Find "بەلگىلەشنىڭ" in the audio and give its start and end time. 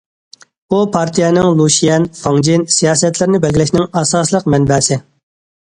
3.45-3.87